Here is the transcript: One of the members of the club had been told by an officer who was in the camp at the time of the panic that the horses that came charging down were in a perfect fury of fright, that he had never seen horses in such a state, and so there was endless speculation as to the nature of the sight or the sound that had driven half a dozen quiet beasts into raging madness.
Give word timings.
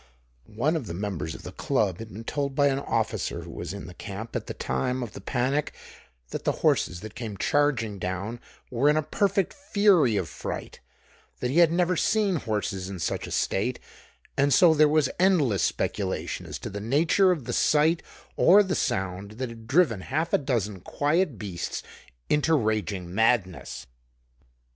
One 0.47 0.75
of 0.75 0.87
the 0.87 0.95
members 0.95 1.35
of 1.35 1.43
the 1.43 1.51
club 1.51 1.99
had 1.99 2.07
been 2.11 2.23
told 2.23 2.55
by 2.55 2.69
an 2.69 2.79
officer 2.79 3.43
who 3.43 3.51
was 3.51 3.71
in 3.71 3.85
the 3.85 3.93
camp 3.93 4.35
at 4.35 4.47
the 4.47 4.55
time 4.55 5.03
of 5.03 5.13
the 5.13 5.21
panic 5.21 5.75
that 6.31 6.43
the 6.43 6.51
horses 6.65 7.01
that 7.01 7.13
came 7.13 7.37
charging 7.37 7.99
down 7.99 8.39
were 8.71 8.89
in 8.89 8.97
a 8.97 9.03
perfect 9.03 9.53
fury 9.53 10.17
of 10.17 10.27
fright, 10.27 10.79
that 11.39 11.51
he 11.51 11.59
had 11.59 11.71
never 11.71 11.95
seen 11.95 12.37
horses 12.37 12.89
in 12.89 12.97
such 12.97 13.27
a 13.27 13.31
state, 13.31 13.77
and 14.35 14.51
so 14.51 14.73
there 14.73 14.89
was 14.89 15.07
endless 15.19 15.61
speculation 15.61 16.47
as 16.47 16.57
to 16.57 16.71
the 16.71 16.81
nature 16.81 17.29
of 17.31 17.45
the 17.45 17.53
sight 17.53 18.01
or 18.35 18.63
the 18.63 18.73
sound 18.73 19.33
that 19.33 19.49
had 19.49 19.67
driven 19.67 20.01
half 20.01 20.33
a 20.33 20.39
dozen 20.39 20.79
quiet 20.79 21.37
beasts 21.37 21.83
into 22.27 22.55
raging 22.55 23.13
madness. 23.13 23.85